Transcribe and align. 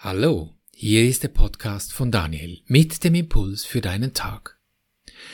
Hallo, 0.00 0.54
hier 0.72 1.08
ist 1.08 1.24
der 1.24 1.28
Podcast 1.28 1.92
von 1.92 2.12
Daniel 2.12 2.62
mit 2.66 3.02
dem 3.02 3.16
Impuls 3.16 3.64
für 3.64 3.80
deinen 3.80 4.14
Tag. 4.14 4.56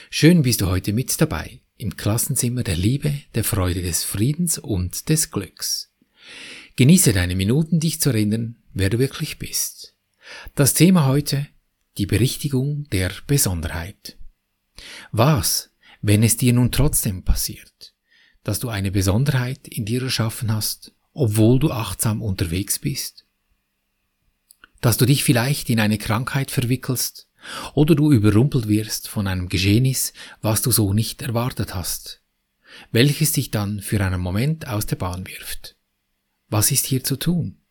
Schön 0.08 0.40
bist 0.40 0.62
du 0.62 0.68
heute 0.68 0.94
mit 0.94 1.20
dabei 1.20 1.60
im 1.76 1.98
Klassenzimmer 1.98 2.62
der 2.62 2.78
Liebe, 2.78 3.12
der 3.34 3.44
Freude, 3.44 3.82
des 3.82 4.04
Friedens 4.04 4.56
und 4.56 5.10
des 5.10 5.30
Glücks. 5.30 5.92
Genieße 6.76 7.12
deine 7.12 7.36
Minuten, 7.36 7.78
dich 7.78 8.00
zu 8.00 8.08
erinnern, 8.08 8.56
wer 8.72 8.88
du 8.88 8.98
wirklich 8.98 9.38
bist. 9.38 9.96
Das 10.54 10.72
Thema 10.72 11.04
heute, 11.04 11.46
die 11.98 12.06
Berichtigung 12.06 12.88
der 12.88 13.12
Besonderheit. 13.26 14.16
Was, 15.12 15.72
wenn 16.00 16.22
es 16.22 16.38
dir 16.38 16.54
nun 16.54 16.72
trotzdem 16.72 17.22
passiert, 17.22 17.92
dass 18.44 18.60
du 18.60 18.70
eine 18.70 18.90
Besonderheit 18.90 19.68
in 19.68 19.84
dir 19.84 20.04
erschaffen 20.04 20.50
hast, 20.50 20.94
obwohl 21.12 21.58
du 21.58 21.70
achtsam 21.70 22.22
unterwegs 22.22 22.78
bist? 22.78 23.23
Dass 24.84 24.98
du 24.98 25.06
dich 25.06 25.24
vielleicht 25.24 25.70
in 25.70 25.80
eine 25.80 25.96
Krankheit 25.96 26.50
verwickelst 26.50 27.26
oder 27.72 27.94
du 27.94 28.12
überrumpelt 28.12 28.68
wirst 28.68 29.08
von 29.08 29.26
einem 29.26 29.48
Geschehnis, 29.48 30.12
was 30.42 30.60
du 30.60 30.70
so 30.72 30.92
nicht 30.92 31.22
erwartet 31.22 31.74
hast, 31.74 32.20
welches 32.92 33.32
dich 33.32 33.50
dann 33.50 33.80
für 33.80 34.04
einen 34.04 34.20
Moment 34.20 34.68
aus 34.68 34.84
der 34.84 34.96
Bahn 34.96 35.26
wirft. 35.26 35.78
Was 36.48 36.70
ist 36.70 36.84
hier 36.84 37.02
zu 37.02 37.16
tun? 37.16 37.62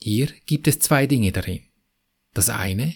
Hier 0.00 0.28
gibt 0.46 0.66
es 0.68 0.78
zwei 0.78 1.06
Dinge 1.06 1.32
darin. 1.32 1.66
Das 2.32 2.48
eine, 2.48 2.94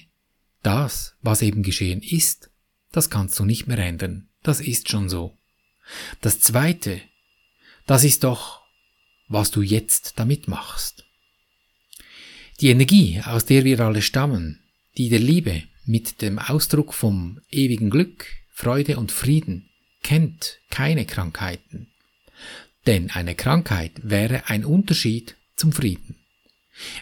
das, 0.63 1.15
was 1.21 1.43
eben 1.43 1.63
geschehen 1.63 2.01
ist, 2.01 2.51
das 2.91 3.11
kannst 3.11 3.39
du 3.39 3.45
nicht 3.45 3.67
mehr 3.67 3.79
ändern, 3.81 4.31
das 4.43 4.63
ist 4.63 4.89
schon 4.89 5.11
so. 5.11 5.37
Das 6.23 6.41
zweite, 6.41 7.03
das 7.87 8.03
ist 8.03 8.25
doch, 8.25 8.63
was 9.29 9.51
du 9.51 9.61
jetzt 9.61 10.15
damit 10.19 10.49
machst. 10.49 11.05
Die 12.61 12.69
Energie, 12.69 13.23
aus 13.25 13.47
der 13.47 13.65
wir 13.65 13.81
alle 13.81 14.03
stammen, 14.03 14.61
die 14.99 15.09
der 15.09 15.19
Liebe 15.19 15.63
mit 15.87 16.21
dem 16.21 16.39
Ausdruck 16.39 16.93
vom 16.93 17.41
ewigen 17.51 17.89
Glück, 17.89 18.27
Freude 18.53 18.99
und 18.99 19.13
Frieden, 19.13 19.71
kennt 20.03 20.59
keine 20.69 21.07
Krankheiten. 21.07 21.89
Denn 22.87 23.11
eine 23.11 23.35
Krankheit 23.35 23.93
wäre 24.03 24.51
ein 24.51 24.67
Unterschied 24.67 25.37
zum 25.57 25.73
Frieden. 25.73 26.17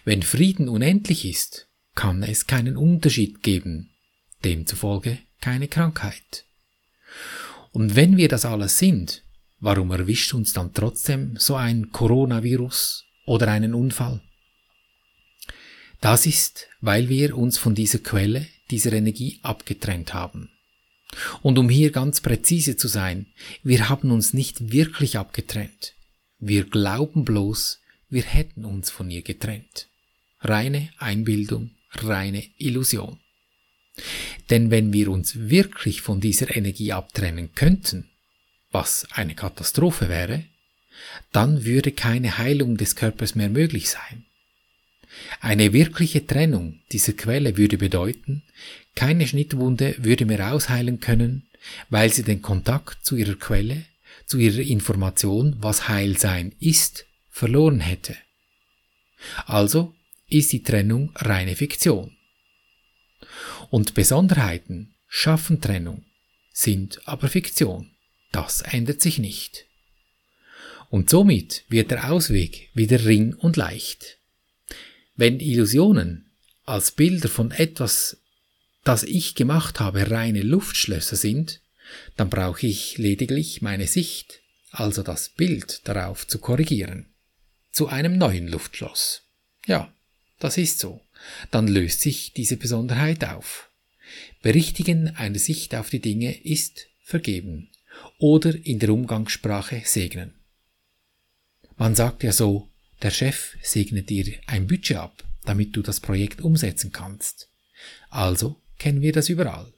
Wenn 0.05 0.23
Frieden 0.23 0.69
unendlich 0.69 1.25
ist, 1.25 1.69
kann 1.97 2.23
es 2.23 2.47
keinen 2.47 2.77
Unterschied 2.77 3.43
geben, 3.43 3.91
demzufolge 4.45 5.19
keine 5.41 5.67
Krankheit. 5.67 6.45
Und 7.73 7.97
wenn 7.97 8.17
wir 8.17 8.29
das 8.29 8.45
alles 8.45 8.79
sind, 8.79 9.25
warum 9.59 9.91
erwischt 9.91 10.35
uns 10.35 10.53
dann 10.53 10.73
trotzdem 10.73 11.37
so 11.37 11.57
ein 11.57 11.91
Coronavirus 11.91 13.05
oder 13.27 13.49
einen 13.49 13.75
Unfall? 13.75 14.23
Das 16.01 16.27
ist, 16.27 16.69
weil 16.81 17.09
wir 17.09 17.37
uns 17.37 17.59
von 17.59 17.75
dieser 17.75 17.99
Quelle, 17.99 18.47
dieser 18.71 18.93
Energie 18.93 19.41
abgetrennt 19.43 20.15
haben. 20.15 20.51
Und 21.43 21.59
um 21.59 21.69
hier 21.69 21.91
ganz 21.91 22.21
präzise 22.21 22.77
zu 22.77 22.87
sein, 22.87 23.27
wir 23.63 23.89
haben 23.89 24.11
uns 24.11 24.35
nicht 24.35 24.73
wirklich 24.73 25.17
abgetrennt. 25.17 25.95
Wir 26.39 26.65
glauben 26.65 27.25
bloß, 27.25 27.81
wir 28.09 28.23
hätten 28.23 28.65
uns 28.65 28.91
von 28.91 29.11
ihr 29.11 29.23
getrennt. 29.23 29.89
Reine 30.41 30.91
Einbildung, 30.99 31.71
reine 31.95 32.45
Illusion. 32.59 33.19
Denn 34.51 34.71
wenn 34.71 34.93
wir 34.93 35.11
uns 35.11 35.49
wirklich 35.49 36.01
von 36.03 36.21
dieser 36.21 36.55
Energie 36.55 36.93
abtrennen 36.93 37.55
könnten, 37.55 38.09
was 38.71 39.09
eine 39.11 39.35
Katastrophe 39.35 40.09
wäre, 40.09 40.45
dann 41.33 41.65
würde 41.65 41.91
keine 41.91 42.39
Heilung 42.39 42.77
des 42.77 42.95
Körpers 42.95 43.35
mehr 43.35 43.49
möglich 43.49 43.89
sein. 43.89 44.28
Eine 45.41 45.73
wirkliche 45.73 46.27
Trennung 46.27 46.81
dieser 46.93 47.13
Quelle 47.13 47.57
würde 47.57 47.79
bedeuten, 47.79 48.43
keine 48.95 49.27
Schnittwunde 49.27 49.95
würde 49.99 50.27
mehr 50.27 50.53
ausheilen 50.53 51.01
können, 51.01 51.49
weil 51.91 52.13
sie 52.13 52.23
den 52.23 52.43
Kontakt 52.43 53.05
zu 53.05 53.17
ihrer 53.17 53.37
Quelle, 53.37 53.85
zu 54.27 54.39
ihrer 54.39 54.61
Information, 54.61 55.57
was 55.61 55.89
Heilsein 55.89 56.55
ist, 56.61 57.07
verloren 57.31 57.81
hätte. 57.81 58.17
Also 59.47 59.95
ist 60.29 60.53
die 60.53 60.63
Trennung 60.63 61.13
reine 61.15 61.57
Fiktion. 61.57 62.17
Und 63.71 63.95
Besonderheiten 63.95 64.95
schaffen 65.09 65.61
Trennung, 65.61 66.05
sind 66.53 67.01
aber 67.07 67.29
Fiktion. 67.29 67.91
Das 68.33 68.61
ändert 68.63 69.01
sich 69.01 69.19
nicht. 69.19 69.67
Und 70.91 71.11
somit 71.11 71.65
wird 71.69 71.91
der 71.91 72.11
Ausweg 72.11 72.71
wieder 72.75 73.05
ring 73.05 73.35
und 73.35 73.57
leicht. 73.57 74.18
Wenn 75.19 75.41
Illusionen 75.41 76.31
als 76.65 76.93
Bilder 76.93 77.29
von 77.29 77.51
etwas, 77.51 78.19
das 78.85 79.03
ich 79.03 79.35
gemacht 79.35 79.81
habe, 79.81 80.13
reine 80.13 80.43
Luftschlösser 80.43 81.17
sind, 81.17 81.61
dann 82.17 82.31
brauche 82.31 82.69
ich 82.69 82.99
lediglich 82.99 83.61
meine 83.61 83.89
Sicht, 83.89 84.43
also 84.71 85.03
das 85.03 85.31
Bild 85.31 85.81
darauf 85.89 86.29
zu 86.29 86.39
korrigieren. 86.39 87.07
Zu 87.73 87.89
einem 87.89 88.17
neuen 88.17 88.47
Luftschloss. 88.47 89.23
Ja, 89.67 89.93
das 90.39 90.57
ist 90.57 90.79
so. 90.79 91.01
Dann 91.51 91.67
löst 91.67 92.01
sich 92.01 92.33
diese 92.33 92.57
Besonderheit 92.57 93.25
auf. 93.25 93.71
Berichtigen 94.41 95.17
einer 95.17 95.41
Sicht 95.41 95.75
auf 95.75 95.91
die 95.91 96.01
Dinge 96.01 96.45
ist 96.45 96.87
vergeben 97.03 97.71
oder 98.19 98.55
in 98.55 98.79
der 98.79 98.91
Umgangssprache 98.91 99.83
segnen. 99.85 100.35
Man 101.77 101.97
sagt 101.97 102.23
ja 102.23 102.31
so, 102.31 102.69
der 103.03 103.11
Chef 103.11 103.57
segnet 103.63 104.11
dir 104.11 104.35
ein 104.47 104.67
Budget 104.67 104.97
ab, 104.97 105.25
damit 105.45 105.77
du 105.77 105.83
das 105.83 106.01
Projekt 106.01 106.41
umsetzen 106.41 106.93
kannst. 106.93 107.49
Also 108.11 108.61
kennen 108.79 109.03
wir 109.03 109.13
das 109.13 109.29
überall. 109.29 109.73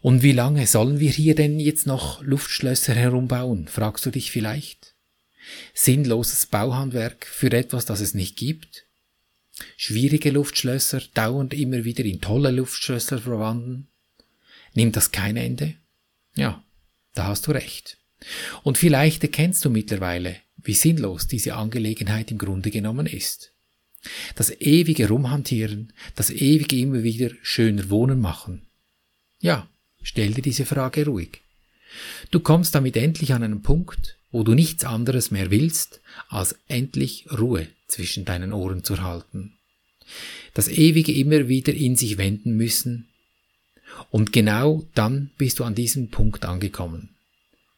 Und 0.00 0.22
wie 0.22 0.32
lange 0.32 0.66
sollen 0.66 1.00
wir 1.00 1.10
hier 1.10 1.34
denn 1.34 1.58
jetzt 1.58 1.86
noch 1.86 2.22
Luftschlösser 2.22 2.94
herumbauen, 2.94 3.68
fragst 3.68 4.06
du 4.06 4.10
dich 4.10 4.30
vielleicht? 4.30 4.94
Sinnloses 5.74 6.46
Bauhandwerk 6.46 7.26
für 7.26 7.50
etwas, 7.52 7.84
das 7.84 8.00
es 8.00 8.14
nicht 8.14 8.36
gibt? 8.36 8.84
Schwierige 9.76 10.30
Luftschlösser 10.30 11.02
dauernd 11.14 11.52
immer 11.52 11.84
wieder 11.84 12.04
in 12.04 12.20
tolle 12.20 12.50
Luftschlösser 12.50 13.18
verwandeln? 13.18 13.88
Nimmt 14.74 14.94
das 14.94 15.10
kein 15.10 15.36
Ende? 15.36 15.74
Ja, 16.36 16.62
da 17.14 17.26
hast 17.26 17.46
du 17.46 17.50
recht. 17.50 17.98
Und 18.62 18.78
vielleicht 18.78 19.22
erkennst 19.22 19.64
du 19.64 19.70
mittlerweile, 19.70 20.36
wie 20.68 20.74
sinnlos 20.74 21.26
diese 21.26 21.54
Angelegenheit 21.54 22.30
im 22.30 22.36
Grunde 22.36 22.70
genommen 22.70 23.06
ist. 23.06 23.52
Das 24.36 24.50
ewige 24.60 25.08
Rumhantieren, 25.08 25.94
das 26.14 26.28
ewige 26.28 26.76
immer 26.76 27.02
wieder 27.02 27.30
schöner 27.42 27.88
Wohnen 27.88 28.20
machen. 28.20 28.66
Ja, 29.40 29.66
stell 30.02 30.34
dir 30.34 30.42
diese 30.42 30.66
Frage 30.66 31.06
ruhig. 31.06 31.40
Du 32.30 32.40
kommst 32.40 32.74
damit 32.74 32.98
endlich 32.98 33.32
an 33.32 33.42
einen 33.42 33.62
Punkt, 33.62 34.18
wo 34.30 34.42
du 34.42 34.52
nichts 34.52 34.84
anderes 34.84 35.30
mehr 35.30 35.50
willst, 35.50 36.02
als 36.28 36.54
endlich 36.68 37.24
Ruhe 37.32 37.66
zwischen 37.86 38.26
deinen 38.26 38.52
Ohren 38.52 38.84
zu 38.84 39.02
halten. 39.02 39.54
Das 40.52 40.68
ewige 40.68 41.12
immer 41.12 41.48
wieder 41.48 41.72
in 41.72 41.96
sich 41.96 42.18
wenden 42.18 42.58
müssen. 42.58 43.08
Und 44.10 44.34
genau 44.34 44.84
dann 44.94 45.30
bist 45.38 45.60
du 45.60 45.64
an 45.64 45.74
diesem 45.74 46.10
Punkt 46.10 46.44
angekommen, 46.44 47.08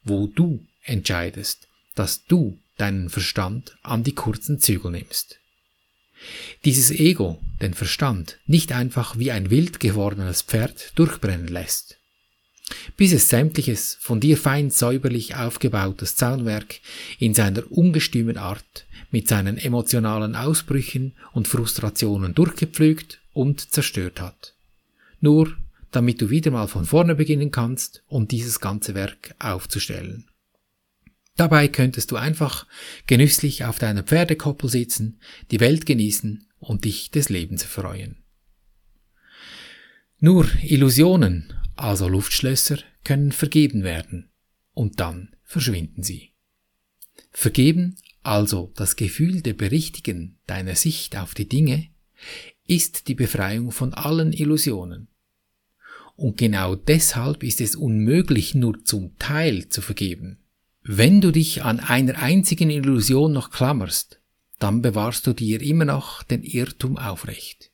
wo 0.03 0.27
du 0.27 0.67
entscheidest, 0.83 1.69
dass 1.95 2.25
du 2.25 2.59
deinen 2.81 3.09
Verstand 3.09 3.77
an 3.83 4.03
die 4.03 4.15
kurzen 4.15 4.59
Zügel 4.59 4.91
nimmst. 4.91 5.39
Dieses 6.65 6.91
Ego, 6.91 7.41
den 7.63 7.75
Verstand, 7.75 8.39
nicht 8.47 8.73
einfach 8.73 9.19
wie 9.19 9.31
ein 9.31 9.51
wild 9.51 9.81
gewordenes 9.81 10.43
Pferd 10.43 10.93
durchbrennen 10.97 11.49
lässt. 11.49 11.99
Bis 12.97 13.13
es 13.13 13.29
sämtliches 13.29 13.97
von 14.01 14.21
dir 14.21 14.37
fein 14.37 14.71
säuberlich 14.71 15.35
aufgebautes 15.35 16.17
Zaunwerk 16.17 16.81
in 17.19 17.35
seiner 17.35 17.71
ungestümen 17.71 18.37
Art 18.37 18.87
mit 19.11 19.29
seinen 19.29 19.59
emotionalen 19.59 20.37
Ausbrüchen 20.37 21.17
und 21.33 21.49
Frustrationen 21.49 22.35
durchgepflügt 22.35 23.21
und 23.33 23.73
zerstört 23.73 24.21
hat. 24.21 24.55
Nur 25.21 25.57
damit 25.91 26.21
du 26.21 26.31
wieder 26.31 26.51
mal 26.51 26.69
von 26.69 26.85
vorne 26.85 27.15
beginnen 27.17 27.51
kannst, 27.51 28.05
um 28.07 28.29
dieses 28.29 28.61
ganze 28.61 28.95
Werk 28.95 29.35
aufzustellen. 29.39 30.30
Dabei 31.37 31.69
könntest 31.69 32.11
du 32.11 32.17
einfach 32.17 32.67
genüsslich 33.07 33.65
auf 33.65 33.79
deiner 33.79 34.03
Pferdekoppel 34.03 34.69
sitzen, 34.69 35.21
die 35.51 35.61
Welt 35.61 35.87
genießen 35.87 36.47
und 36.59 36.85
dich 36.85 37.11
des 37.11 37.29
Lebens 37.29 37.63
erfreuen. 37.63 38.23
Nur 40.19 40.47
Illusionen, 40.63 41.55
also 41.77 42.07
Luftschlösser, 42.09 42.79
können 43.05 43.33
vergeben 43.33 43.85
werden, 43.85 44.31
und 44.75 45.01
dann 45.01 45.35
verschwinden 45.45 46.03
sie. 46.03 46.35
Vergeben, 47.33 47.97
also 48.23 48.73
das 48.77 48.97
Gefühl 48.97 49.41
der 49.41 49.55
Berichtigen 49.55 50.39
deiner 50.47 50.75
Sicht 50.75 51.17
auf 51.17 51.33
die 51.33 51.49
Dinge, 51.49 51.89
ist 52.67 53.09
die 53.09 53.15
Befreiung 53.15 53.73
von 53.73 53.95
allen 53.95 54.33
Illusionen. 54.33 55.09
Und 56.17 56.37
genau 56.37 56.75
deshalb 56.75 57.43
ist 57.43 57.63
es 57.63 57.75
unmöglich, 57.75 58.55
nur 58.55 58.85
zum 58.85 59.17
Teil 59.19 59.71
zu 59.71 59.81
vergeben. 59.81 60.39
Wenn 60.93 61.21
du 61.21 61.31
dich 61.31 61.63
an 61.63 61.79
einer 61.79 62.19
einzigen 62.19 62.69
Illusion 62.69 63.33
noch 63.33 63.53
klammerst, 63.53 64.19
dann 64.59 64.83
bewahrst 64.83 65.25
du 65.25 65.33
dir 65.33 65.63
immer 65.63 65.85
noch 65.85 66.25
den 66.25 66.43
Irrtum 66.43 66.99
aufrecht. 66.99 67.71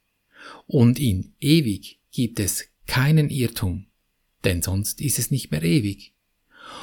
Und 0.66 0.98
in 0.98 1.32
ewig 1.40 1.98
gibt 2.12 2.38
es 2.40 2.66
keinen 2.86 3.30
Irrtum, 3.30 3.86
denn 4.44 4.60
sonst 4.60 5.00
ist 5.00 5.18
es 5.18 5.30
nicht 5.30 5.50
mehr 5.50 5.62
ewig. 5.62 6.12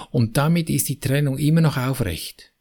Und 0.10 0.36
damit 0.36 0.72
ist 0.72 0.90
die 0.90 1.00
Trennung 1.00 1.38
immer 1.38 1.62
noch 1.62 1.78
aufrecht. 1.78 2.52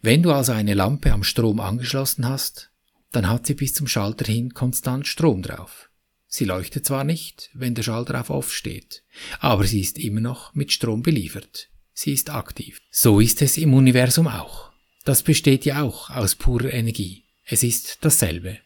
Wenn 0.00 0.22
du 0.22 0.32
also 0.32 0.52
eine 0.52 0.72
Lampe 0.72 1.12
am 1.12 1.22
Strom 1.22 1.60
angeschlossen 1.60 2.26
hast, 2.26 2.70
dann 3.12 3.28
hat 3.28 3.46
sie 3.46 3.54
bis 3.56 3.74
zum 3.74 3.88
Schalter 3.88 4.24
hin 4.24 4.54
konstant 4.54 5.06
Strom 5.06 5.42
drauf. 5.42 5.90
Sie 6.28 6.46
leuchtet 6.46 6.86
zwar 6.86 7.04
nicht, 7.04 7.50
wenn 7.52 7.74
der 7.74 7.82
Schalter 7.82 8.18
auf 8.18 8.30
Off 8.30 8.54
steht, 8.54 9.02
aber 9.38 9.66
sie 9.66 9.82
ist 9.82 9.98
immer 9.98 10.22
noch 10.22 10.54
mit 10.54 10.72
Strom 10.72 11.02
beliefert. 11.02 11.68
Sie 12.02 12.14
ist 12.14 12.30
aktiv. 12.30 12.80
So 12.90 13.20
ist 13.20 13.42
es 13.42 13.58
im 13.58 13.74
Universum 13.74 14.26
auch. 14.26 14.72
Das 15.04 15.22
besteht 15.22 15.66
ja 15.66 15.82
auch 15.82 16.08
aus 16.08 16.34
purer 16.34 16.72
Energie. 16.72 17.24
Es 17.44 17.62
ist 17.62 17.98
dasselbe. 18.00 18.56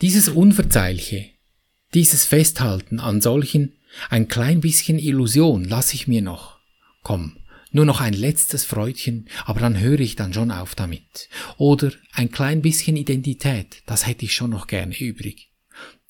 Dieses 0.00 0.28
Unverzeihliche, 0.28 1.30
dieses 1.94 2.24
Festhalten 2.24 2.98
an 2.98 3.20
solchen, 3.20 3.76
ein 4.10 4.26
klein 4.26 4.60
bisschen 4.60 4.98
Illusion 4.98 5.66
lasse 5.66 5.94
ich 5.94 6.08
mir 6.08 6.20
noch. 6.20 6.58
Komm, 7.04 7.36
nur 7.70 7.84
noch 7.84 8.00
ein 8.00 8.12
letztes 8.12 8.64
Freudchen, 8.64 9.28
aber 9.44 9.60
dann 9.60 9.78
höre 9.78 10.00
ich 10.00 10.16
dann 10.16 10.34
schon 10.34 10.50
auf 10.50 10.74
damit. 10.74 11.28
Oder 11.58 11.92
ein 12.10 12.32
klein 12.32 12.60
bisschen 12.60 12.96
Identität, 12.96 13.84
das 13.86 14.04
hätte 14.04 14.24
ich 14.24 14.32
schon 14.32 14.50
noch 14.50 14.66
gerne 14.66 14.98
übrig. 14.98 15.51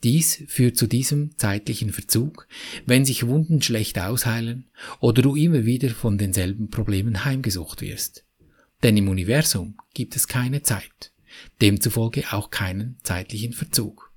Dies 0.02 0.43
führt 0.49 0.76
zu 0.76 0.88
diesem 0.88 1.37
zeitlichen 1.38 1.93
Verzug, 1.93 2.49
wenn 2.87 3.04
sich 3.04 3.26
Wunden 3.26 3.62
schlecht 3.62 3.99
ausheilen 3.99 4.69
oder 5.00 5.22
du 5.22 5.37
immer 5.37 5.64
wieder 5.64 5.90
von 5.90 6.19
denselben 6.19 6.70
Problemen 6.70 7.25
heimgesucht 7.25 7.82
wirst. 7.82 8.25
Denn 8.82 8.96
im 8.96 9.08
Universum 9.08 9.76
gibt 9.94 10.16
es 10.16 10.26
keine 10.26 10.62
Zeit, 10.62 11.12
demzufolge 11.60 12.32
auch 12.32 12.50
keinen 12.50 12.99
zeitlichen 13.04 13.52
Verzug. 13.52 14.12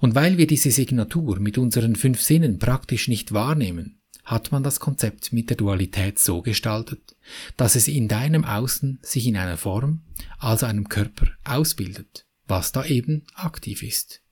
Und 0.00 0.14
weil 0.14 0.38
wir 0.38 0.46
diese 0.46 0.70
Signatur 0.70 1.40
mit 1.40 1.58
unseren 1.58 1.96
fünf 1.96 2.20
Sinnen 2.20 2.58
praktisch 2.58 3.08
nicht 3.08 3.32
wahrnehmen, 3.32 3.98
hat 4.24 4.52
man 4.52 4.62
das 4.62 4.80
Konzept 4.80 5.32
mit 5.32 5.50
der 5.50 5.56
Dualität 5.56 6.18
so 6.18 6.42
gestaltet, 6.42 7.16
dass 7.56 7.74
es 7.76 7.88
in 7.88 8.08
deinem 8.08 8.44
Außen 8.44 8.98
sich 9.02 9.26
in 9.26 9.36
einer 9.36 9.56
Form, 9.56 10.02
also 10.38 10.66
einem 10.66 10.88
Körper, 10.88 11.28
ausbildet, 11.44 12.26
was 12.46 12.72
da 12.72 12.84
eben 12.84 13.24
aktiv 13.34 13.82
ist. 13.82 14.22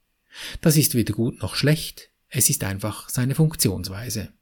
Das 0.61 0.77
ist 0.77 0.95
weder 0.95 1.13
gut 1.13 1.41
noch 1.41 1.55
schlecht, 1.55 2.11
es 2.29 2.49
ist 2.49 2.63
einfach 2.63 3.09
seine 3.09 3.35
Funktionsweise. 3.35 4.33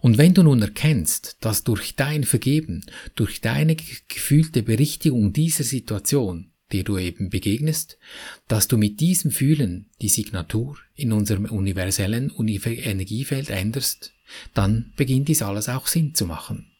Und 0.00 0.18
wenn 0.18 0.34
du 0.34 0.42
nun 0.42 0.62
erkennst, 0.62 1.38
dass 1.40 1.64
durch 1.64 1.96
dein 1.96 2.24
Vergeben, 2.24 2.84
durch 3.14 3.40
deine 3.40 3.76
gefühlte 3.76 4.62
Berichtigung 4.62 5.32
dieser 5.32 5.64
Situation, 5.64 6.52
der 6.72 6.84
du 6.84 6.98
eben 6.98 7.30
begegnest, 7.30 7.98
dass 8.46 8.68
du 8.68 8.76
mit 8.76 9.00
diesem 9.00 9.30
Fühlen 9.30 9.90
die 10.00 10.08
Signatur 10.08 10.76
in 10.94 11.12
unserem 11.12 11.46
universellen 11.46 12.30
Energiefeld 12.36 13.50
änderst, 13.50 14.12
dann 14.54 14.92
beginnt 14.96 15.28
dies 15.28 15.42
alles 15.42 15.68
auch 15.68 15.86
Sinn 15.86 16.14
zu 16.14 16.26
machen. 16.26 16.70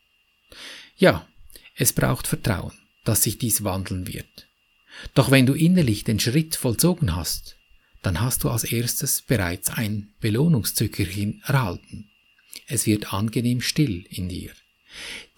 Ja, 0.97 1.27
es 1.75 1.93
braucht 1.93 2.27
Vertrauen, 2.27 2.73
dass 3.05 3.23
sich 3.23 3.39
dies 3.39 3.65
wandeln 3.65 4.07
wird. 4.07 4.49
Doch 5.15 5.31
wenn 5.31 5.47
du 5.47 5.55
innerlich 5.55 6.05
den 6.05 6.21
Schritt 6.21 6.57
vollzogen 6.57 7.15
hast, 7.17 7.58
dann 8.03 8.21
hast 8.21 8.45
du 8.45 8.51
als 8.51 8.65
erstes 8.65 9.23
bereits 9.23 9.71
ein 9.71 10.13
Belohnungszückerchen 10.21 11.43
erhalten. 11.45 12.11
Es 12.67 12.87
wird 12.87 13.13
angenehm 13.13 13.61
still 13.61 14.05
in 14.11 14.29
dir. 14.29 14.53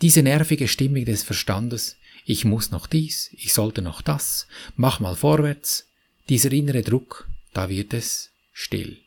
Diese 0.02 0.22
nervige 0.22 0.68
Stimme 0.68 1.04
des 1.04 1.22
Verstandes, 1.22 1.96
ich 2.24 2.44
muss 2.44 2.70
noch 2.70 2.86
dies, 2.86 3.30
ich 3.32 3.52
sollte 3.52 3.82
noch 3.82 4.02
das, 4.02 4.46
mach 4.76 5.00
mal 5.00 5.16
vorwärts, 5.16 5.88
dieser 6.28 6.52
innere 6.52 6.82
Druck, 6.82 7.28
da 7.52 7.68
wird 7.68 7.94
es 7.94 8.30
still, 8.52 8.98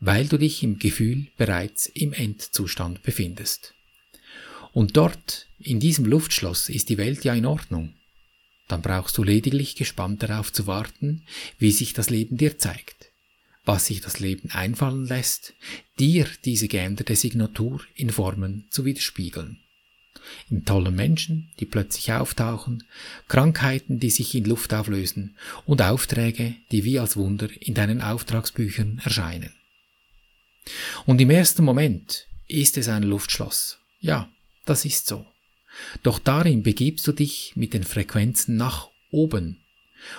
weil 0.00 0.26
du 0.26 0.38
dich 0.38 0.62
im 0.62 0.78
Gefühl 0.78 1.28
bereits 1.36 1.86
im 1.86 2.12
Endzustand 2.12 3.02
befindest. 3.02 3.74
Und 4.72 4.96
dort, 4.96 5.46
in 5.60 5.78
diesem 5.78 6.04
Luftschloss, 6.04 6.68
ist 6.68 6.88
die 6.88 6.98
Welt 6.98 7.24
ja 7.24 7.34
in 7.34 7.46
Ordnung. 7.46 7.94
Dann 8.68 8.82
brauchst 8.82 9.18
du 9.18 9.22
lediglich 9.22 9.76
gespannt 9.76 10.22
darauf 10.22 10.52
zu 10.52 10.66
warten, 10.66 11.22
wie 11.58 11.70
sich 11.70 11.92
das 11.92 12.10
Leben 12.10 12.36
dir 12.36 12.58
zeigt, 12.58 13.10
was 13.64 13.86
sich 13.86 14.00
das 14.00 14.20
Leben 14.20 14.50
einfallen 14.50 15.06
lässt, 15.06 15.54
dir 15.98 16.26
diese 16.44 16.68
geänderte 16.68 17.16
Signatur 17.16 17.82
in 17.94 18.10
Formen 18.10 18.66
zu 18.70 18.84
widerspiegeln. 18.84 19.60
In 20.48 20.64
tollen 20.64 20.94
Menschen, 20.94 21.52
die 21.60 21.66
plötzlich 21.66 22.12
auftauchen, 22.12 22.84
Krankheiten, 23.28 24.00
die 24.00 24.10
sich 24.10 24.34
in 24.34 24.44
Luft 24.44 24.72
auflösen 24.72 25.36
und 25.66 25.82
Aufträge, 25.82 26.54
die 26.72 26.84
wie 26.84 26.98
als 26.98 27.16
Wunder 27.16 27.48
in 27.60 27.74
deinen 27.74 28.00
Auftragsbüchern 28.00 29.02
erscheinen. 29.04 29.52
Und 31.04 31.20
im 31.20 31.30
ersten 31.30 31.64
Moment 31.64 32.26
ist 32.48 32.78
es 32.78 32.88
ein 32.88 33.02
Luftschloss. 33.02 33.78
Ja, 34.00 34.30
das 34.64 34.84
ist 34.84 35.06
so. 35.06 35.26
Doch 36.02 36.18
darin 36.18 36.62
begibst 36.62 37.06
du 37.06 37.12
dich 37.12 37.52
mit 37.56 37.74
den 37.74 37.84
Frequenzen 37.84 38.56
nach 38.56 38.88
oben. 39.10 39.60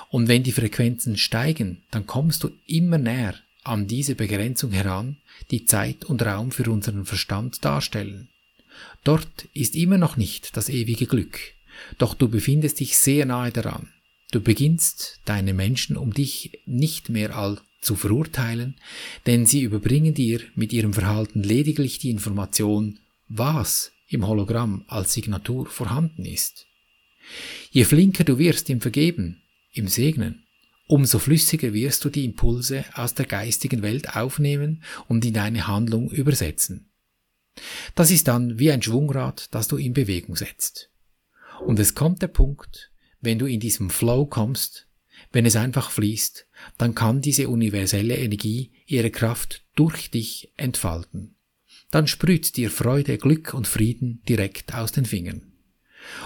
Und 0.10 0.28
wenn 0.28 0.44
die 0.44 0.52
Frequenzen 0.52 1.18
steigen, 1.18 1.84
dann 1.92 2.08
kommst 2.08 2.44
du 2.44 2.52
immer 2.66 2.98
näher 2.98 3.36
an 3.64 3.88
diese 3.88 4.16
Begrenzung 4.16 4.72
heran, 4.72 5.18
die 5.52 5.66
Zeit 5.66 6.06
und 6.06 6.22
Raum 6.22 6.52
für 6.52 6.70
unseren 6.72 7.06
Verstand 7.06 7.64
darstellen. 7.66 8.30
Dort 9.04 9.48
ist 9.54 9.76
immer 9.76 9.98
noch 9.98 10.18
nicht 10.18 10.56
das 10.58 10.70
ewige 10.70 11.06
Glück, 11.06 11.40
doch 11.98 12.14
du 12.14 12.28
befindest 12.28 12.80
dich 12.80 12.98
sehr 12.98 13.26
nahe 13.26 13.52
daran. 13.52 13.90
Du 14.32 14.42
beginnst 14.42 15.20
deine 15.26 15.54
Menschen 15.54 15.98
um 15.98 16.14
dich 16.14 16.60
nicht 16.66 17.10
mehr 17.10 17.36
all 17.36 17.60
zu 17.82 17.96
verurteilen, 17.96 18.76
denn 19.28 19.46
sie 19.46 19.62
überbringen 19.62 20.14
dir 20.14 20.42
mit 20.56 20.74
ihrem 20.74 20.94
Verhalten 20.94 21.44
lediglich 21.44 22.00
die 22.00 22.10
Information, 22.10 23.00
was 23.28 23.92
im 24.08 24.28
Hologramm 24.28 24.86
als 24.88 25.14
Signatur 25.14 25.66
vorhanden 25.66 26.26
ist. 26.26 26.68
Je 27.72 27.84
flinker 27.84 28.24
du 28.24 28.38
wirst 28.38 28.70
im 28.70 28.82
Vergeben, 28.82 29.42
im 29.72 29.88
Segnen, 29.88 30.46
umso 30.88 31.20
flüssiger 31.20 31.74
wirst 31.74 32.06
du 32.06 32.10
die 32.10 32.26
Impulse 32.26 32.86
aus 32.94 33.16
der 33.16 33.26
geistigen 33.26 33.82
Welt 33.82 34.16
aufnehmen 34.16 34.84
und 35.08 35.26
in 35.26 35.34
deine 35.34 35.68
Handlung 35.68 36.10
übersetzen. 36.12 36.92
Das 37.96 38.12
ist 38.12 38.28
dann 38.28 38.60
wie 38.60 38.72
ein 38.72 38.82
Schwungrad, 38.82 39.54
das 39.54 39.68
du 39.68 39.78
in 39.78 39.94
Bewegung 39.94 40.36
setzt. 40.36 40.92
Und 41.66 41.80
es 41.80 41.96
kommt 41.96 42.22
der 42.22 42.28
Punkt, 42.28 42.92
wenn 43.22 43.40
du 43.40 43.46
in 43.46 43.60
diesem 43.60 43.90
Flow 43.90 44.26
kommst, 44.26 44.88
wenn 45.32 45.46
es 45.46 45.56
einfach 45.56 45.90
fließt, 45.90 46.48
dann 46.78 46.94
kann 46.94 47.22
diese 47.22 47.50
universelle 47.50 48.18
Energie 48.18 48.72
ihre 48.86 49.10
Kraft 49.10 49.64
durch 49.76 50.12
dich 50.12 50.52
entfalten 50.58 51.35
dann 51.96 52.08
sprüht 52.08 52.58
dir 52.58 52.72
Freude, 52.72 53.18
Glück 53.18 53.54
und 53.54 53.70
Frieden 53.70 54.22
direkt 54.28 54.74
aus 54.74 54.92
den 54.92 55.06
Fingern. 55.06 55.54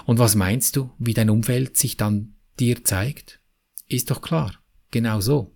Und 0.07 0.17
was 0.17 0.33
meinst 0.33 0.75
du, 0.75 0.89
wie 0.97 1.13
dein 1.13 1.29
Umfeld 1.29 1.77
sich 1.77 1.95
dann 1.95 2.33
dir 2.59 2.83
zeigt? 2.83 3.39
Ist 3.87 4.09
doch 4.09 4.19
klar, 4.19 4.59
genau 4.89 5.21
so. 5.21 5.55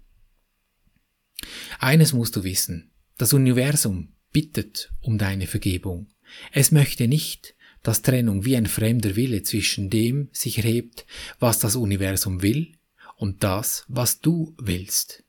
Eines 1.79 2.13
musst 2.13 2.35
du 2.35 2.43
wissen, 2.43 2.91
das 3.17 3.33
Universum 3.33 4.13
bittet 4.31 4.93
um 5.01 5.17
deine 5.17 5.47
Vergebung. 5.47 6.13
Es 6.51 6.71
möchte 6.71 7.07
nicht, 7.07 7.55
dass 7.81 8.03
Trennung 8.03 8.45
wie 8.45 8.55
ein 8.55 8.67
fremder 8.67 9.15
Wille 9.15 9.41
zwischen 9.41 9.89
dem 9.89 10.29
sich 10.31 10.59
erhebt, 10.59 11.07
was 11.39 11.57
das 11.57 11.75
Universum 11.75 12.43
will, 12.43 12.73
und 13.15 13.43
das, 13.43 13.83
was 13.87 14.21
du 14.21 14.53
willst. 14.59 15.23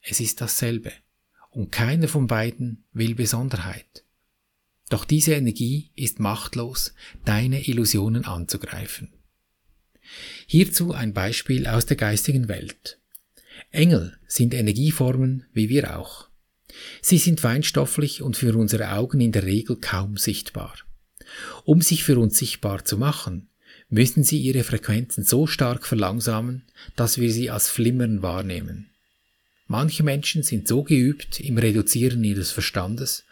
Es 0.00 0.20
ist 0.20 0.40
dasselbe 0.40 0.90
und 1.50 1.72
keiner 1.72 2.08
von 2.08 2.26
beiden 2.26 2.84
will 2.92 3.14
Besonderheit. 3.14 4.04
Doch 4.88 5.04
diese 5.04 5.34
Energie 5.34 5.90
ist 5.94 6.18
machtlos, 6.18 6.94
deine 7.24 7.66
Illusionen 7.66 8.24
anzugreifen. 8.24 9.12
Hierzu 10.46 10.92
ein 10.92 11.12
Beispiel 11.12 11.66
aus 11.66 11.86
der 11.86 11.96
geistigen 11.96 12.48
Welt. 12.48 12.98
Engel 13.70 14.18
sind 14.26 14.54
Energieformen 14.54 15.44
wie 15.52 15.68
wir 15.68 15.96
auch. 15.96 16.28
Sie 17.02 17.18
sind 17.18 17.40
feinstofflich 17.40 18.22
und 18.22 18.36
für 18.36 18.56
unsere 18.56 18.92
Augen 18.92 19.20
in 19.20 19.32
der 19.32 19.44
Regel 19.44 19.76
kaum 19.76 20.16
sichtbar. 20.16 20.74
Um 21.64 21.82
sich 21.82 22.02
für 22.02 22.18
uns 22.18 22.38
sichtbar 22.38 22.84
zu 22.84 22.96
machen, 22.96 23.48
müssen 23.88 24.24
sie 24.24 24.38
ihre 24.38 24.64
Frequenzen 24.64 25.24
so 25.24 25.46
stark 25.46 25.86
verlangsamen, 25.86 26.64
dass 26.96 27.18
wir 27.18 27.32
sie 27.32 27.50
als 27.50 27.68
Flimmern 27.68 28.22
wahrnehmen. 28.22 28.90
Manche 29.70 30.02
Menschen 30.02 30.42
sind 30.42 30.66
so 30.66 30.82
geübt 30.82 31.38
im 31.38 31.56
Reduzieren 31.56 32.24
ihres 32.24 32.50
Verstandes, 32.50 33.24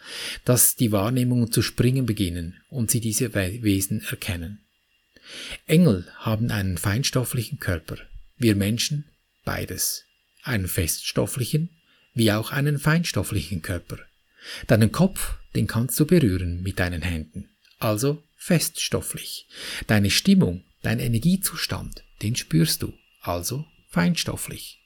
dass 0.45 0.77
die 0.77 0.93
Wahrnehmungen 0.93 1.51
zu 1.51 1.61
springen 1.61 2.05
beginnen 2.05 2.61
und 2.69 2.89
sie 2.89 3.01
diese 3.01 3.33
Wesen 3.33 4.01
erkennen. 4.09 4.61
Engel 5.67 6.07
haben 6.15 6.49
einen 6.49 6.77
feinstofflichen 6.77 7.59
Körper, 7.59 7.97
wir 8.37 8.55
Menschen 8.55 9.03
beides, 9.43 10.05
einen 10.43 10.69
feststofflichen 10.69 11.69
wie 12.13 12.31
auch 12.31 12.51
einen 12.51 12.79
feinstofflichen 12.79 13.61
Körper. 13.61 13.99
Deinen 14.67 14.93
Kopf, 14.93 15.35
den 15.55 15.67
kannst 15.67 15.99
du 15.99 16.05
berühren 16.05 16.61
mit 16.63 16.79
deinen 16.79 17.01
Händen, 17.01 17.49
also 17.79 18.23
feststofflich. 18.37 19.47
Deine 19.87 20.09
Stimmung, 20.09 20.63
Dein 20.81 20.99
Energiezustand, 20.99 22.03
den 22.21 22.35
spürst 22.35 22.83
du, 22.83 22.93
also 23.21 23.65
feinstofflich. 23.89 24.79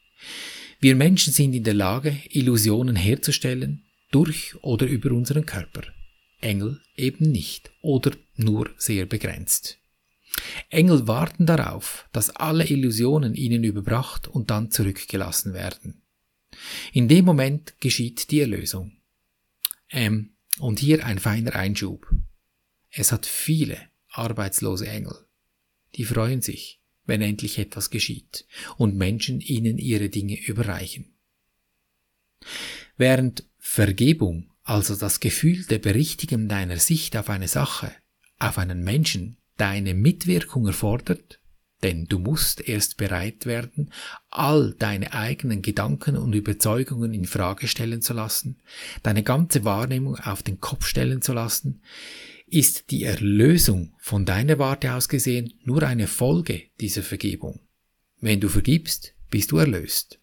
Wir 0.83 0.97
Menschen 0.97 1.31
sind 1.31 1.53
in 1.53 1.63
der 1.63 1.75
Lage, 1.75 2.19
Illusionen 2.29 2.97
herzustellen, 2.97 3.85
durch 4.11 4.53
oder 4.63 4.85
über 4.85 5.11
unseren 5.11 5.45
Körper. 5.45 5.83
Engel 6.41 6.81
eben 6.97 7.31
nicht 7.31 7.71
oder 7.81 8.11
nur 8.35 8.69
sehr 8.75 9.05
begrenzt. 9.05 9.79
Engel 10.69 11.07
warten 11.07 11.45
darauf, 11.45 12.09
dass 12.11 12.31
alle 12.31 12.67
Illusionen 12.67 13.33
ihnen 13.33 13.63
überbracht 13.63 14.27
und 14.27 14.51
dann 14.51 14.71
zurückgelassen 14.71 15.53
werden. 15.53 16.01
In 16.91 17.07
dem 17.07 17.23
Moment 17.23 17.79
geschieht 17.79 18.29
die 18.29 18.41
Erlösung. 18.41 18.91
Ähm, 19.89 20.31
und 20.59 20.79
hier 20.79 21.05
ein 21.05 21.19
feiner 21.19 21.55
Einschub. 21.55 22.05
Es 22.89 23.13
hat 23.13 23.25
viele 23.25 23.77
arbeitslose 24.09 24.85
Engel. 24.85 25.15
Die 25.95 26.03
freuen 26.03 26.41
sich, 26.41 26.82
wenn 27.05 27.21
endlich 27.21 27.57
etwas 27.59 27.89
geschieht 27.89 28.45
und 28.77 28.95
Menschen 28.95 29.41
ihnen 29.41 29.77
ihre 29.77 30.09
Dinge 30.09 30.39
überreichen. 30.39 31.13
Während 32.97 33.45
Vergebung, 33.57 34.51
also 34.63 34.95
das 34.95 35.19
Gefühl 35.19 35.65
der 35.65 35.79
Berichtigung 35.79 36.47
deiner 36.47 36.77
Sicht 36.77 37.17
auf 37.17 37.29
eine 37.29 37.47
Sache, 37.47 37.91
auf 38.39 38.57
einen 38.57 38.83
Menschen, 38.83 39.37
deine 39.57 39.93
Mitwirkung 39.93 40.67
erfordert, 40.67 41.39
denn 41.83 42.05
du 42.05 42.17
musst 42.17 42.61
erst 42.67 42.97
bereit 42.97 43.45
werden, 43.45 43.91
all 44.29 44.73
deine 44.79 45.13
eigenen 45.13 45.61
Gedanken 45.61 46.15
und 46.15 46.33
Überzeugungen 46.33 47.13
in 47.13 47.25
Frage 47.25 47.67
stellen 47.67 48.01
zu 48.01 48.13
lassen, 48.13 48.61
deine 49.03 49.21
ganze 49.21 49.65
Wahrnehmung 49.65 50.17
auf 50.17 50.43
den 50.43 50.61
Kopf 50.61 50.85
stellen 50.85 51.21
zu 51.21 51.33
lassen, 51.33 51.81
ist 52.53 52.91
die 52.91 53.03
Erlösung 53.03 53.95
von 53.97 54.25
deiner 54.25 54.59
Warte 54.59 54.93
aus 54.93 55.09
gesehen 55.09 55.55
nur 55.63 55.81
eine 55.81 56.05
Folge 56.05 56.63
dieser 56.79 57.01
Vergebung. 57.01 57.67
Wenn 58.19 58.39
du 58.39 58.47
vergibst, 58.47 59.15
bist 59.31 59.51
du 59.51 59.57
erlöst. 59.57 60.19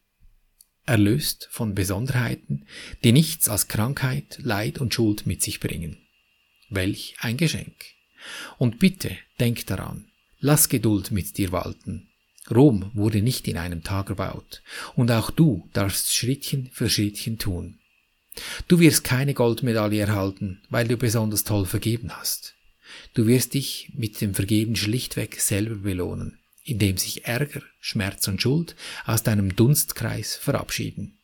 Erlöst 0.87 1.49
von 1.51 1.75
Besonderheiten, 1.75 2.67
die 3.03 3.11
nichts 3.11 3.49
als 3.49 3.67
Krankheit, 3.67 4.39
Leid 4.43 4.79
und 4.79 4.95
Schuld 4.95 5.27
mit 5.27 5.43
sich 5.43 5.59
bringen. 5.59 5.99
Welch 6.69 7.17
ein 7.19 7.37
Geschenk. 7.37 7.75
Und 8.59 8.79
bitte 8.79 9.17
denk 9.41 9.67
daran, 9.67 10.07
lass 10.39 10.69
Geduld 10.69 11.11
mit 11.11 11.37
dir 11.37 11.51
walten. 11.51 12.11
Rom 12.49 12.93
wurde 12.95 13.23
nicht 13.23 13.49
in 13.49 13.57
einem 13.57 13.83
Tag 13.83 14.09
erbaut, 14.09 14.63
und 14.95 15.11
auch 15.11 15.33
du 15.33 15.69
darfst 15.73 16.15
Schrittchen 16.15 16.71
für 16.73 16.89
Schrittchen 16.89 17.39
tun. 17.39 17.81
Du 18.69 18.79
wirst 18.79 19.05
keine 19.05 19.35
Goldmedaille 19.35 20.01
erhalten, 20.01 20.63
weil 20.71 20.87
du 20.87 20.97
besonders 20.97 21.45
toll 21.45 21.67
vergeben 21.67 22.11
hast. 22.17 22.55
Du 23.15 23.27
wirst 23.27 23.55
dich 23.55 23.91
mit 23.95 24.21
dem 24.21 24.35
Vergeben 24.35 24.77
schlichtweg 24.77 25.41
selber 25.41 25.77
belohnen, 25.77 26.39
indem 26.65 26.97
sich 26.97 27.27
Ärger, 27.27 27.63
Schmerz 27.81 28.29
und 28.29 28.41
Schuld 28.41 28.77
aus 29.05 29.23
deinem 29.23 29.57
Dunstkreis 29.57 30.37
verabschieden. 30.37 31.19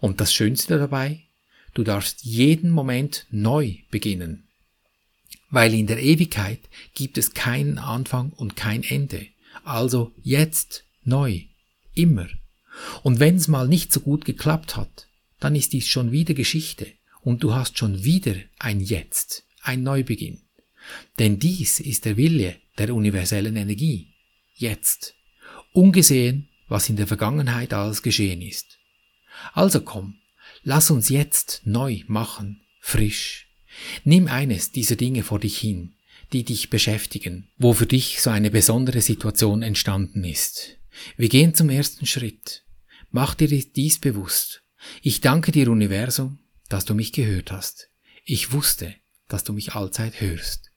Und 0.00 0.20
das 0.20 0.32
Schönste 0.32 0.78
dabei, 0.78 1.22
du 1.72 1.82
darfst 1.82 2.24
jeden 2.24 2.70
Moment 2.70 3.26
neu 3.30 3.76
beginnen, 3.90 4.48
weil 5.50 5.74
in 5.74 5.86
der 5.86 6.02
Ewigkeit 6.02 6.60
gibt 6.94 7.18
es 7.18 7.34
keinen 7.34 7.78
Anfang 7.78 8.30
und 8.30 8.56
kein 8.56 8.82
Ende. 8.82 9.26
Also 9.64 10.12
jetzt, 10.22 10.84
neu, 11.04 11.42
immer. 11.94 12.28
Und 13.02 13.20
wenn's 13.20 13.48
mal 13.48 13.68
nicht 13.68 13.92
so 13.92 14.00
gut 14.00 14.24
geklappt 14.24 14.76
hat, 14.76 15.08
dann 15.44 15.56
ist 15.56 15.74
dies 15.74 15.86
schon 15.86 16.10
wieder 16.10 16.32
Geschichte 16.32 16.86
und 17.20 17.42
du 17.42 17.54
hast 17.54 17.76
schon 17.76 18.02
wieder 18.02 18.34
ein 18.58 18.80
Jetzt, 18.80 19.44
ein 19.60 19.82
Neubeginn. 19.82 20.40
Denn 21.18 21.38
dies 21.38 21.80
ist 21.80 22.06
der 22.06 22.16
Wille 22.16 22.56
der 22.78 22.94
universellen 22.94 23.54
Energie. 23.54 24.14
Jetzt. 24.54 25.14
Ungesehen, 25.74 26.48
was 26.66 26.88
in 26.88 26.96
der 26.96 27.06
Vergangenheit 27.06 27.74
alles 27.74 28.02
geschehen 28.02 28.40
ist. 28.40 28.78
Also 29.52 29.82
komm, 29.82 30.16
lass 30.62 30.90
uns 30.90 31.10
jetzt 31.10 31.60
neu 31.66 32.00
machen, 32.06 32.62
frisch, 32.80 33.50
Nimm 34.04 34.28
eines 34.28 34.72
dieser 34.72 34.96
Dinge 34.96 35.24
vor 35.24 35.40
dich 35.40 35.58
hin, 35.58 35.94
die 36.32 36.44
dich 36.44 36.70
beschäftigen, 36.70 37.50
wo 37.58 37.74
für 37.74 37.86
dich 37.86 38.22
so 38.22 38.30
eine 38.30 38.50
besondere 38.50 39.02
Situation 39.02 39.60
entstanden 39.60 40.24
ist. 40.24 40.78
Wir 41.18 41.28
gehen 41.28 41.54
zum 41.54 41.68
ersten 41.68 42.06
Schritt. 42.06 42.64
Mach 43.10 43.34
dir 43.34 43.48
dies 43.48 43.98
bewusst. 43.98 44.63
Ich 45.02 45.20
danke 45.20 45.52
dir, 45.52 45.70
Universum, 45.70 46.38
dass 46.68 46.84
du 46.84 46.94
mich 46.94 47.12
gehört 47.12 47.52
hast. 47.52 47.90
Ich 48.24 48.52
wusste, 48.52 48.94
dass 49.28 49.44
du 49.44 49.52
mich 49.52 49.74
allzeit 49.74 50.20
hörst, 50.20 50.72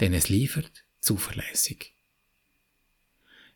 denn 0.00 0.14
es 0.14 0.28
liefert 0.28 0.84
zuverlässig. 1.00 1.94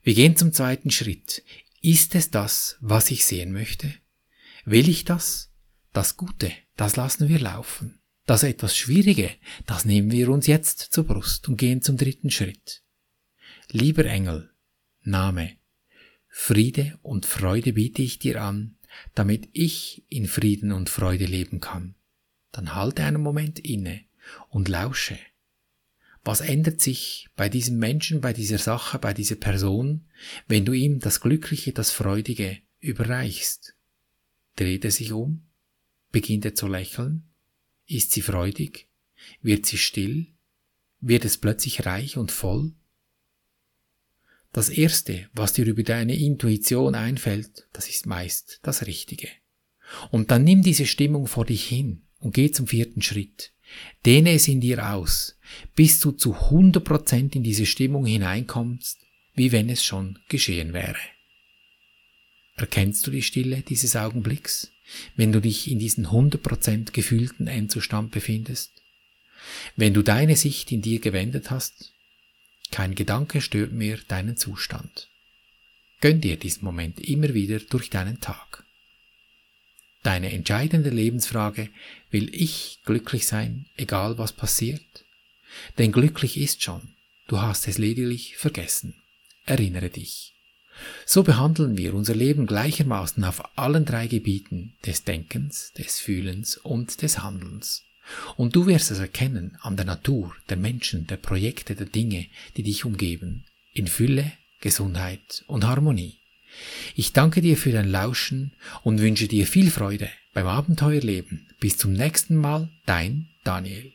Wir 0.02 0.14
gehen 0.14 0.36
zum 0.36 0.52
zweiten 0.52 0.90
Schritt. 0.90 1.44
Ist 1.80 2.14
es 2.14 2.30
das, 2.30 2.76
was 2.80 3.10
ich 3.10 3.24
sehen 3.24 3.52
möchte? 3.52 3.94
Will 4.64 4.88
ich 4.88 5.04
das? 5.04 5.52
Das 5.92 6.16
Gute, 6.16 6.52
das 6.76 6.96
lassen 6.96 7.28
wir 7.28 7.38
laufen. 7.38 8.00
Das 8.26 8.44
etwas 8.44 8.76
Schwierige, 8.76 9.30
das 9.66 9.84
nehmen 9.84 10.10
wir 10.10 10.28
uns 10.28 10.46
jetzt 10.46 10.78
zur 10.80 11.04
Brust 11.04 11.48
und 11.48 11.56
gehen 11.56 11.82
zum 11.82 11.96
dritten 11.96 12.30
Schritt. 12.30 12.82
Lieber 13.68 14.04
Engel, 14.04 14.50
Name, 15.02 15.56
Friede 16.28 16.98
und 17.02 17.26
Freude 17.26 17.72
biete 17.72 18.02
ich 18.02 18.18
dir 18.18 18.42
an, 18.42 18.76
damit 19.14 19.48
ich 19.52 20.04
in 20.08 20.26
Frieden 20.26 20.72
und 20.72 20.90
Freude 20.90 21.26
leben 21.26 21.60
kann. 21.60 21.94
Dann 22.50 22.74
halte 22.74 23.04
einen 23.04 23.22
Moment 23.22 23.58
inne 23.58 24.02
und 24.48 24.68
lausche. 24.68 25.18
Was 26.24 26.40
ändert 26.40 26.80
sich 26.80 27.28
bei 27.34 27.48
diesem 27.48 27.78
Menschen, 27.78 28.20
bei 28.20 28.32
dieser 28.32 28.58
Sache, 28.58 28.98
bei 28.98 29.12
dieser 29.12 29.34
Person, 29.34 30.06
wenn 30.46 30.64
du 30.64 30.72
ihm 30.72 31.00
das 31.00 31.20
Glückliche, 31.20 31.72
das 31.72 31.90
Freudige 31.90 32.58
überreichst? 32.78 33.74
Dreht 34.56 34.84
er 34.84 34.90
sich 34.90 35.12
um? 35.12 35.46
Beginnt 36.12 36.44
er 36.44 36.54
zu 36.54 36.68
lächeln? 36.68 37.24
Ist 37.86 38.12
sie 38.12 38.22
freudig? 38.22 38.88
Wird 39.40 39.66
sie 39.66 39.78
still? 39.78 40.28
Wird 41.00 41.24
es 41.24 41.38
plötzlich 41.38 41.86
reich 41.86 42.16
und 42.16 42.30
voll? 42.30 42.72
Das 44.52 44.68
Erste, 44.68 45.28
was 45.32 45.54
dir 45.54 45.66
über 45.66 45.82
deine 45.82 46.16
Intuition 46.18 46.94
einfällt, 46.94 47.66
das 47.72 47.88
ist 47.88 48.06
meist 48.06 48.60
das 48.62 48.86
Richtige. 48.86 49.28
Und 50.10 50.30
dann 50.30 50.44
nimm 50.44 50.62
diese 50.62 50.86
Stimmung 50.86 51.26
vor 51.26 51.46
dich 51.46 51.66
hin 51.66 52.02
und 52.18 52.34
geh 52.34 52.50
zum 52.50 52.66
vierten 52.66 53.02
Schritt. 53.02 53.52
Dehne 54.04 54.32
es 54.32 54.48
in 54.48 54.60
dir 54.60 54.92
aus, 54.92 55.38
bis 55.74 56.00
du 56.00 56.12
zu 56.12 56.34
100% 56.34 57.34
in 57.34 57.42
diese 57.42 57.64
Stimmung 57.64 58.04
hineinkommst, 58.04 58.98
wie 59.34 59.52
wenn 59.52 59.70
es 59.70 59.82
schon 59.82 60.18
geschehen 60.28 60.74
wäre. 60.74 60.98
Erkennst 62.56 63.06
du 63.06 63.10
die 63.10 63.22
Stille 63.22 63.62
dieses 63.62 63.96
Augenblicks? 63.96 64.72
wenn 65.16 65.32
du 65.32 65.40
dich 65.40 65.70
in 65.70 65.78
diesen 65.78 66.08
100% 66.08 66.92
gefühlten 66.92 67.46
Endzustand 67.46 68.10
befindest? 68.10 68.72
Wenn 69.76 69.94
du 69.94 70.02
deine 70.02 70.36
Sicht 70.36 70.70
in 70.72 70.82
dir 70.82 71.00
gewendet 71.00 71.50
hast? 71.50 71.91
Kein 72.72 72.94
Gedanke 72.94 73.42
stört 73.42 73.70
mehr 73.70 73.98
deinen 74.08 74.36
Zustand. 74.36 75.08
Gönn 76.00 76.20
dir 76.20 76.36
diesen 76.36 76.64
Moment 76.64 76.98
immer 76.98 77.34
wieder 77.34 77.60
durch 77.60 77.90
deinen 77.90 78.20
Tag. 78.20 78.64
Deine 80.02 80.32
entscheidende 80.32 80.90
Lebensfrage, 80.90 81.68
will 82.10 82.34
ich 82.34 82.80
glücklich 82.84 83.26
sein, 83.28 83.66
egal 83.76 84.18
was 84.18 84.32
passiert? 84.32 85.04
Denn 85.78 85.92
glücklich 85.92 86.38
ist 86.38 86.62
schon, 86.62 86.94
du 87.28 87.40
hast 87.40 87.68
es 87.68 87.78
lediglich 87.78 88.36
vergessen. 88.36 89.00
Erinnere 89.44 89.90
dich. 89.90 90.34
So 91.04 91.22
behandeln 91.22 91.76
wir 91.76 91.92
unser 91.94 92.14
Leben 92.14 92.46
gleichermaßen 92.46 93.22
auf 93.22 93.56
allen 93.58 93.84
drei 93.84 94.06
Gebieten 94.06 94.74
des 94.86 95.04
Denkens, 95.04 95.72
des 95.74 96.00
Fühlens 96.00 96.56
und 96.56 97.02
des 97.02 97.22
Handelns. 97.22 97.84
Und 98.36 98.56
du 98.56 98.66
wirst 98.66 98.90
es 98.90 98.98
erkennen 98.98 99.56
an 99.60 99.76
der 99.76 99.86
Natur, 99.86 100.34
der 100.48 100.56
Menschen, 100.56 101.06
der 101.06 101.16
Projekte, 101.16 101.74
der 101.74 101.86
Dinge, 101.86 102.26
die 102.56 102.62
dich 102.62 102.84
umgeben, 102.84 103.44
in 103.72 103.86
Fülle, 103.86 104.32
Gesundheit 104.60 105.44
und 105.46 105.66
Harmonie. 105.66 106.18
Ich 106.94 107.12
danke 107.12 107.40
dir 107.40 107.56
für 107.56 107.72
dein 107.72 107.90
Lauschen 107.90 108.52
und 108.82 109.00
wünsche 109.00 109.28
dir 109.28 109.46
viel 109.46 109.70
Freude 109.70 110.10
beim 110.34 110.46
Abenteuerleben. 110.46 111.48
Bis 111.60 111.78
zum 111.78 111.92
nächsten 111.92 112.36
Mal, 112.36 112.68
dein 112.86 113.28
Daniel. 113.44 113.92